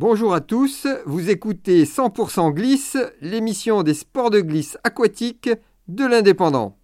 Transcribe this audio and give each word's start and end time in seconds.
Bonjour 0.00 0.32
à 0.32 0.40
tous, 0.40 0.86
vous 1.06 1.28
écoutez 1.28 1.82
100% 1.82 2.52
Glisse, 2.52 2.96
l'émission 3.20 3.82
des 3.82 3.94
sports 3.94 4.30
de 4.30 4.40
glisse 4.40 4.78
aquatique 4.84 5.50
de 5.88 6.06
l'Indépendant. 6.06 6.77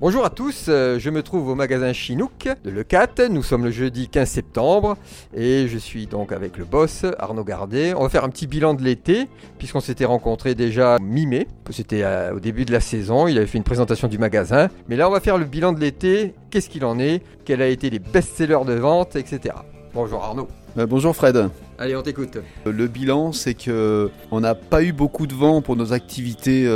Bonjour 0.00 0.24
à 0.24 0.30
tous, 0.30 0.66
euh, 0.68 1.00
je 1.00 1.10
me 1.10 1.24
trouve 1.24 1.48
au 1.48 1.56
magasin 1.56 1.92
Chinook 1.92 2.48
de 2.62 2.70
Le 2.70 2.84
4. 2.84 3.24
Nous 3.24 3.42
sommes 3.42 3.64
le 3.64 3.72
jeudi 3.72 4.06
15 4.08 4.28
septembre 4.28 4.96
et 5.34 5.66
je 5.66 5.76
suis 5.76 6.06
donc 6.06 6.30
avec 6.30 6.56
le 6.56 6.64
boss 6.64 7.04
Arnaud 7.18 7.42
Gardet. 7.42 7.94
On 7.94 8.04
va 8.04 8.08
faire 8.08 8.22
un 8.22 8.28
petit 8.28 8.46
bilan 8.46 8.74
de 8.74 8.82
l'été 8.84 9.26
puisqu'on 9.58 9.80
s'était 9.80 10.04
rencontré 10.04 10.54
déjà 10.54 10.98
mi-mai, 11.02 11.48
c'était 11.70 12.04
euh, 12.04 12.36
au 12.36 12.38
début 12.38 12.64
de 12.64 12.70
la 12.70 12.78
saison. 12.78 13.26
Il 13.26 13.38
avait 13.38 13.48
fait 13.48 13.58
une 13.58 13.64
présentation 13.64 14.06
du 14.06 14.18
magasin. 14.18 14.68
Mais 14.88 14.94
là, 14.94 15.08
on 15.08 15.10
va 15.10 15.18
faire 15.18 15.36
le 15.36 15.46
bilan 15.46 15.72
de 15.72 15.80
l'été. 15.80 16.32
Qu'est-ce 16.50 16.70
qu'il 16.70 16.84
en 16.84 17.00
est? 17.00 17.20
Quels 17.44 17.60
a 17.60 17.66
été 17.66 17.90
les 17.90 17.98
best-sellers 17.98 18.64
de 18.68 18.74
vente, 18.74 19.16
etc. 19.16 19.56
Bonjour 19.94 20.22
Arnaud. 20.22 20.46
Euh, 20.78 20.86
bonjour 20.86 21.16
Fred. 21.16 21.50
Allez, 21.76 21.96
on 21.96 22.02
t'écoute. 22.02 22.38
Le 22.64 22.86
bilan, 22.86 23.32
c'est 23.32 23.54
que 23.54 24.12
on 24.30 24.38
n'a 24.38 24.54
pas 24.54 24.84
eu 24.84 24.92
beaucoup 24.92 25.26
de 25.26 25.34
vent 25.34 25.60
pour 25.60 25.74
nos 25.74 25.92
activités 25.92 26.68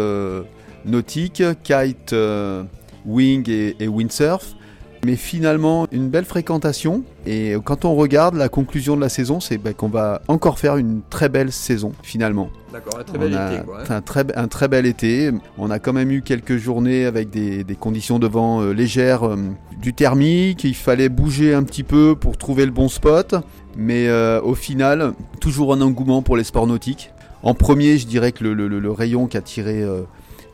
nautiques, 0.84 1.44
kite 1.62 2.16
wing 3.06 3.48
et, 3.48 3.88
windsurf. 3.88 4.55
Mais 5.05 5.16
finalement, 5.16 5.88
une 5.91 6.11
belle 6.11 6.24
fréquentation. 6.24 7.02
Et 7.27 7.56
quand 7.65 7.84
on 7.84 7.97
regarde 7.97 8.37
la 8.37 8.48
conclusion 8.48 8.95
de 8.95 9.01
la 9.01 9.09
saison, 9.09 9.41
c'est 9.41 9.59
ben, 9.59 9.75
qu'on 9.75 9.88
va 9.88 10.23
encore 10.28 10.61
faire 10.61 10.77
une 10.77 11.01
très 11.11 11.28
belle 11.28 11.51
saison, 11.51 11.92
finalement. 12.05 12.51
D'accord, 12.73 13.01
un 13.01 13.02
très 13.02 13.19
bel 13.19 13.33
été. 13.33 13.65
Quoi, 13.66 13.80
hein. 13.80 14.02
un, 14.37 14.48
très, 14.48 14.69
bel 14.69 14.87
été. 14.87 15.30
On 15.59 15.73
a 15.73 15.80
quand 15.80 15.92
même 15.92 16.12
eu 16.12 16.23
quelques 16.23 16.56
journées 16.56 17.05
avec 17.05 17.30
des, 17.30 17.65
conditions 17.80 18.20
de 18.20 18.28
vent 18.28 18.62
euh, 18.62 18.72
légères, 18.72 19.27
euh, 19.27 19.37
du 19.81 19.92
thermique. 19.92 20.62
Il 20.62 20.77
fallait 20.77 21.09
bouger 21.09 21.53
un 21.53 21.64
petit 21.64 21.83
peu 21.83 22.14
pour 22.14 22.37
trouver 22.37 22.64
le 22.64 22.70
bon 22.70 22.89
spot. 22.89 23.34
Mais 23.77 24.06
euh, 24.06 24.41
au 24.41 24.55
final, 24.55 25.14
toujours 25.41 25.75
un 25.75 25.81
engouement 25.81 26.22
pour 26.22 26.37
les 26.37 26.44
sports 26.44 26.69
nautiques. 26.69 27.11
En 27.42 27.55
premier, 27.55 27.98
je 27.98 28.06
dirais 28.06 28.31
que 28.31 28.44
le, 28.44 28.92
rayon 28.92 29.27
qui 29.27 29.37
a 29.37 29.41
tiré 29.41 29.84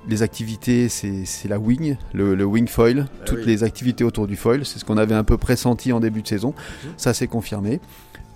les 0.09 0.23
activités, 0.23 0.89
c'est 0.89 1.49
la 1.49 1.59
wing, 1.59 1.97
le, 2.15 2.45
wing 2.45 2.67
foil, 2.67 3.07
ah 3.09 3.25
toutes 3.27 3.45
les 3.45 3.63
activités 3.63 4.05
autour 4.05 4.27
du 4.27 4.37
foil, 4.37 4.65
c'est 4.65 4.79
ce 4.79 4.85
qu'on 4.85 4.97
avait 4.97 5.15
un 5.15 5.25
peu 5.25 5.37
pressenti 5.37 5.93
en 5.93 6.01
début 6.01 6.23
de 6.23 6.29
saison. 6.29 6.55
Mhm. 6.85 6.93
Ça 6.97 7.15
s'est 7.15 7.29
confirmé. 7.29 7.81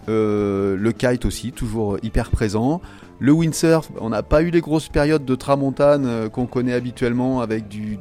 Euh, 0.09 0.77
le 0.77 0.92
kite 0.92 1.25
aussi, 1.25 1.53
toujours 1.53 1.98
hyper 2.03 2.31
présent. 2.31 2.81
Le 3.19 3.33
windsurf, 3.33 3.89
on 4.01 4.11
n'a 4.11 4.23
pas 4.23 4.42
eu 4.42 4.51
les 4.51 4.61
grosses 4.61 4.89
périodes 4.89 5.25
de 5.25 5.34
tramontane 5.34 6.06
euh, 6.06 6.29
qu'on 6.29 6.47
connaît 6.47 6.73
habituellement 6.73 7.41
avec 7.41 7.69
du, 7.69 7.97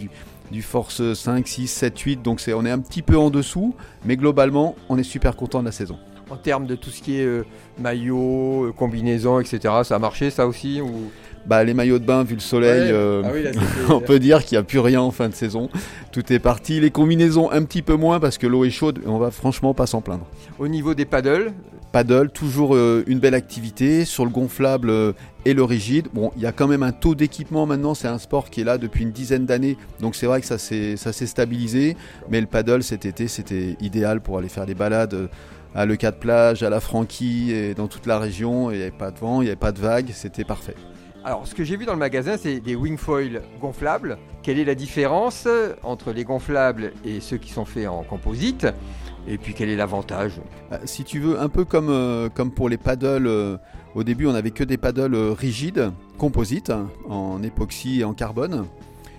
du, 0.52 0.62
force 0.62 1.14
5, 1.14 1.48
6, 1.48 1.68
7, 1.68 2.00
8. 2.00 2.22
Donc 2.24 2.42
on 2.54 2.66
est 2.66 2.72
un 2.72 2.80
petit 2.80 3.04
peu 3.04 3.18
en 3.18 3.30
dessous, 3.30 3.76
mais 4.04 4.18
globalement, 4.18 4.76
on 4.90 4.98
est 4.98 5.04
super 5.04 5.36
content 5.36 5.60
de 5.60 5.66
la 5.66 5.72
saison. 5.72 5.98
En 6.30 6.38
termes 6.38 6.66
de 6.66 6.76
tout 6.76 6.90
ce 6.90 7.02
qui 7.02 7.20
est 7.20 7.26
euh, 7.26 7.46
maillot, 7.80 8.74
combinaison, 8.76 9.40
etc., 9.40 9.60
ça 9.84 9.96
a 9.96 10.00
marché 10.00 10.30
ça 10.30 10.48
aussi 10.48 10.82
ou? 10.82 11.12
Bah, 11.46 11.64
les 11.64 11.74
maillots 11.74 12.00
de 12.00 12.06
bain, 12.06 12.24
vu 12.24 12.36
le 12.36 12.42
soleil, 12.42 12.92
euh, 12.92 13.24
ah 13.26 13.60
on 13.94 14.00
peut 14.00 14.20
dire 14.20 14.44
qu'il 14.44 14.58
n'y 14.58 14.60
a 14.60 14.64
plus 14.64 14.80
rien 14.80 15.02
en 15.02 15.12
fin 15.12 15.30
de 15.30 15.34
saison. 15.34 15.70
Tout 16.12 16.32
est 16.32 16.40
parti. 16.40 16.80
Les 16.80 16.92
combinaisons, 16.92 17.52
un 17.52 17.64
petit 17.64 17.82
peu 17.82 17.96
moins 17.96 18.20
parce 18.20 18.38
que 18.38 18.48
l'eau 18.48 18.66
est 18.66 18.70
chaude. 18.70 19.00
On 19.06 19.18
va 19.18 19.32
franchement 19.32 19.74
pas 19.74 19.88
s'en 19.88 20.02
plaindre. 20.02 20.26
Au 20.60 20.68
niveau 20.68 20.94
des 20.94 21.06
paddles 21.06 21.54
Paddle, 21.92 22.30
toujours 22.30 22.74
euh, 22.74 23.04
une 23.08 23.20
belle 23.20 23.34
activité. 23.34 24.06
Sur 24.06 24.24
le 24.24 24.32
gonflable 24.32 24.90
euh, 24.90 25.14
et 25.44 25.54
le 25.54 25.64
rigide. 25.64 26.08
Bon, 26.14 26.32
il 26.38 26.42
y 26.42 26.46
a 26.46 26.52
quand 26.52 26.68
même 26.68 26.84
un 26.84 26.92
taux 26.92 27.16
d'équipement 27.16 27.66
maintenant. 27.66 27.96
C'est 27.96 28.08
un 28.08 28.20
sport 28.20 28.50
qui 28.50 28.62
est 28.62 28.66
là 28.66 28.78
depuis 28.78 29.04
une 29.04 29.12
dizaine 29.12 29.46
d'années. 29.46 29.78
Donc 30.00 30.16
c'est 30.16 30.28
vrai 30.28 30.42
que 30.42 30.48
ça 30.48 30.58
s'est 30.58 30.96
stabilisé. 31.26 31.98
Mais 32.30 32.40
le 32.40 32.48
paddle 32.48 32.84
cet 32.84 33.06
été, 33.06 33.28
c'était 33.28 33.76
idéal 33.82 34.22
pour 34.22 34.38
aller 34.38 34.50
faire 34.50 34.66
des 34.66 34.76
balades 34.76 35.30
à 35.74 35.86
Le 35.86 35.96
de 35.96 36.10
Plage, 36.12 36.64
à 36.64 36.70
la 36.70 36.80
Franquille 36.80 37.52
et 37.52 37.74
dans 37.74 37.88
toute 37.88 38.06
la 38.06 38.20
région. 38.20 38.72
Il 38.72 38.78
n'y 38.78 38.84
avait 38.84 38.92
pas 38.92 39.12
de 39.12 39.20
vent, 39.20 39.42
il 39.42 39.46
n'y 39.46 39.50
avait 39.50 39.60
pas 39.60 39.72
de 39.72 39.80
vagues. 39.80 40.12
C'était 40.14 40.44
parfait. 40.44 40.76
Alors, 41.24 41.46
ce 41.46 41.54
que 41.54 41.64
j'ai 41.64 41.78
vu 41.78 41.86
dans 41.86 41.94
le 41.94 42.00
magasin, 42.00 42.36
c'est 42.36 42.60
des 42.60 42.76
wingfoils 42.76 43.44
gonflables. 43.60 44.18
Quelle 44.42 44.58
est 44.58 44.66
la 44.66 44.74
différence 44.74 45.48
entre 45.84 46.12
les 46.12 46.24
gonflables 46.24 46.94
et 47.06 47.20
ceux 47.20 47.38
qui 47.38 47.52
sont 47.52 47.66
faits 47.66 47.88
en 47.88 48.02
composite? 48.02 48.66
Et 49.28 49.38
puis, 49.38 49.54
quel 49.54 49.70
est 49.70 49.76
l'avantage? 49.76 50.42
Bah, 50.72 50.80
Si 50.86 51.04
tu 51.04 51.20
veux, 51.20 51.40
un 51.40 51.48
peu 51.48 51.64
comme, 51.64 51.90
euh, 51.90 52.30
pour 52.56 52.70
les 52.70 52.78
paddles, 52.78 53.28
euh, 53.28 53.58
au 53.94 54.04
début, 54.04 54.26
on 54.26 54.32
n'avait 54.32 54.50
que 54.50 54.64
des 54.64 54.78
paddles 54.78 55.14
euh, 55.14 55.32
rigides, 55.32 55.92
composites, 56.18 56.74
en 57.08 57.44
époxy 57.44 58.00
et 58.00 58.04
en 58.04 58.14
carbone. 58.14 58.66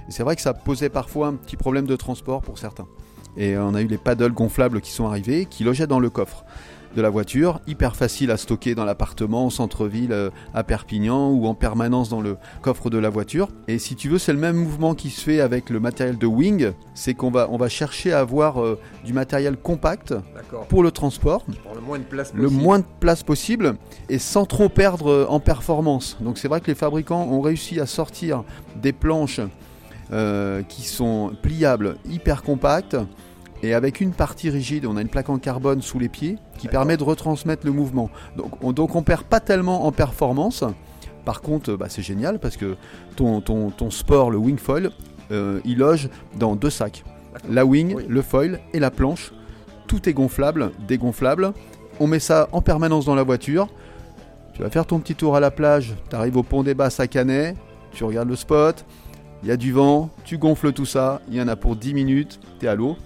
C'est 0.09 0.25
vrai 0.25 0.35
que 0.35 0.43
ça 0.43 0.55
posait 0.55 0.89
parfois 0.89 1.29
un 1.29 1.35
petit 1.35 1.57
problème 1.57 1.87
de 1.87 1.95
transport 1.95 2.43
pour 2.43 2.59
certains. 2.59 2.89
Et 3.37 3.57
on 3.57 3.75
a 3.75 3.81
eu 3.81 3.87
les 3.87 3.97
paddles 3.97 4.33
gonflables 4.33 4.81
qui 4.81 4.91
sont 4.91 5.07
arrivés, 5.07 5.47
qui 5.47 5.63
logeaient 5.63 5.87
dans 5.87 6.01
le 6.01 6.11
coffre 6.11 6.45
de 6.95 7.03
la 7.03 7.11
voiture, 7.11 7.61
hyper 7.67 7.97
facile 7.97 8.31
à 8.31 8.37
stocker 8.37 8.75
dans 8.75 8.85
l'appartement, 8.85 9.47
au 9.47 9.51
centre-ville, 9.51 10.13
euh, 10.13 10.31
à 10.55 10.65
Perpignan 10.65 11.31
ou 11.31 11.47
en 11.47 11.55
permanence 11.55 12.09
dans 12.09 12.21
le 12.21 12.37
coffre 12.61 12.91
de 12.91 12.99
la 12.99 13.11
voiture. 13.11 13.49
Et 13.69 13.79
si 13.79 13.97
tu 13.97 14.09
veux, 14.09 14.19
c'est 14.19 14.33
le 14.33 14.39
même 14.39 14.57
mouvement 14.57 14.95
qui 14.95 15.11
se 15.11 15.21
fait 15.21 15.41
avec 15.41 15.71
le 15.71 15.81
matériel 15.81 16.19
de 16.19 16.27
Wing, 16.27 16.73
c'est 16.95 17.15
qu'on 17.15 17.31
va, 17.31 17.49
on 17.51 17.57
va 17.57 17.69
chercher 17.69 18.13
à 18.13 18.21
avoir 18.21 18.63
euh, 18.63 18.79
du 19.05 19.13
matériel 19.13 19.57
compact 19.57 20.15
pour 20.69 20.83
le 20.83 20.91
transport, 20.91 21.45
le 21.75 21.81
moins 21.81 21.99
de 21.99 22.05
place 22.05 22.31
possible. 22.31 22.43
le 22.43 22.51
moins 22.51 22.79
de 22.79 22.85
place 23.01 23.23
possible 23.23 23.75
et 24.09 24.19
sans 24.19 24.45
trop 24.45 24.69
perdre 24.69 25.11
euh, 25.11 25.27
en 25.29 25.41
performance. 25.41 26.17
Donc 26.21 26.39
c'est 26.39 26.49
vrai 26.49 26.61
que 26.61 26.67
les 26.67 26.75
fabricants 26.75 27.23
ont 27.23 27.41
réussi 27.41 27.81
à 27.81 27.87
sortir 27.87 28.45
des 28.77 28.93
planches 28.93 29.41
qui 30.69 30.83
sont 30.83 31.33
pliables, 31.41 31.97
hyper 32.05 32.43
compactes 32.43 32.99
et 33.63 33.75
avec 33.75 34.01
une 34.01 34.13
partie 34.13 34.51
rigide, 34.51 34.87
on 34.87 34.97
a 34.97 35.03
une 35.03 35.09
plaque 35.09 35.29
en 35.29 35.39
carbone 35.39 35.83
sous 35.83 35.99
les 35.99 36.09
pieds 36.09 36.39
qui 36.59 36.69
permet 36.69 36.97
de 36.97 37.05
retransmettre 37.05 37.65
le 37.65 37.73
mouvement. 37.73 38.11
Donc 38.37 38.63
on, 38.63 38.73
donc 38.73 38.97
on 38.97 39.03
perd 39.03 39.23
pas 39.23 39.41
tellement 39.41 39.87
en 39.87 39.93
performance. 39.93 40.65
Par 41.25 41.41
contre, 41.41 41.77
bah, 41.77 41.87
c'est 41.89 42.03
génial 42.03 42.41
parce 42.41 42.57
que 42.57 42.77
ton, 43.15 43.41
ton, 43.41 43.71
ton 43.71 43.91
sport, 43.91 44.31
le 44.31 44.39
wing 44.39 44.59
foil, 44.59 44.91
euh, 45.31 45.61
il 45.65 45.79
loge 45.79 46.09
dans 46.37 46.57
deux 46.57 46.71
sacs. 46.71 47.05
La 47.49 47.65
wing, 47.65 47.97
le 48.09 48.23
foil 48.23 48.61
et 48.73 48.81
la 48.81 48.91
planche. 48.91 49.33
Tout 49.87 50.09
est 50.09 50.13
gonflable, 50.13 50.73
dégonflable. 50.87 51.53
On 52.01 52.09
met 52.09 52.19
ça 52.19 52.49
en 52.53 52.63
permanence 52.63 53.05
dans 53.05 53.15
la 53.15 53.23
voiture. 53.23 53.69
Tu 54.55 54.63
vas 54.63 54.71
faire 54.71 54.87
ton 54.87 54.99
petit 54.99 55.15
tour 55.15 55.37
à 55.37 55.41
la 55.41 55.51
plage, 55.51 55.95
tu 56.11 56.17
arrives 56.17 56.37
au 56.37 56.43
pont 56.43 56.63
des 56.63 56.75
Basses 56.75 57.01
à 57.01 57.07
Canet, 57.07 57.57
tu 57.93 58.05
regardes 58.05 58.29
le 58.29 58.37
spot, 58.37 58.85
il 59.43 59.49
y 59.49 59.53
a 59.53 59.57
du 59.57 59.73
vent, 59.73 60.11
tu 60.25 60.37
gonfles 60.37 60.73
tout 60.73 60.85
ça, 60.85 61.23
il 61.29 61.35
y 61.35 61.41
en 61.41 61.49
a 61.49 61.57
pour 61.57 61.75
10 61.75 61.95
minutes, 61.95 62.39
tu 62.61 62.67
es 62.67 62.69
à 62.69 62.75
l'eau, 62.75 62.97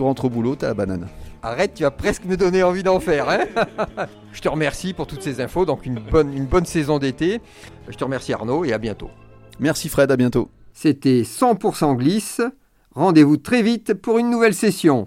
tu 0.00 0.04
rentres 0.04 0.24
au 0.24 0.30
boulot, 0.30 0.56
t'as 0.56 0.68
la 0.68 0.72
banane. 0.72 1.08
Arrête, 1.42 1.74
tu 1.74 1.82
vas 1.82 1.90
presque 1.90 2.24
me 2.24 2.38
donner 2.38 2.62
envie 2.62 2.82
d'en 2.82 3.00
faire. 3.00 3.28
Hein 3.28 3.40
Je 4.32 4.40
te 4.40 4.48
remercie 4.48 4.94
pour 4.94 5.06
toutes 5.06 5.20
ces 5.20 5.42
infos. 5.42 5.66
Donc 5.66 5.84
une 5.84 6.00
bonne, 6.00 6.32
une 6.32 6.46
bonne 6.46 6.64
saison 6.64 6.98
d'été. 6.98 7.42
Je 7.86 7.98
te 7.98 8.04
remercie 8.04 8.32
Arnaud 8.32 8.64
et 8.64 8.72
à 8.72 8.78
bientôt. 8.78 9.10
Merci 9.58 9.90
Fred, 9.90 10.10
à 10.10 10.16
bientôt. 10.16 10.48
C'était 10.72 11.20
100% 11.20 11.96
glisse. 11.96 12.40
Rendez-vous 12.94 13.36
très 13.36 13.60
vite 13.60 13.92
pour 13.92 14.16
une 14.16 14.30
nouvelle 14.30 14.54
session. 14.54 15.06